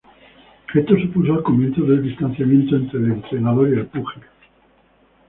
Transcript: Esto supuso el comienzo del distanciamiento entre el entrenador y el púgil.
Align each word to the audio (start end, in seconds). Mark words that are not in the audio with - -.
Esto 0.73 0.97
supuso 0.99 1.31
el 1.35 1.43
comienzo 1.43 1.83
del 1.83 2.01
distanciamiento 2.01 2.75
entre 2.75 2.99
el 3.01 3.11
entrenador 3.11 3.69
y 3.69 3.73
el 3.73 3.85
púgil. 3.85 4.23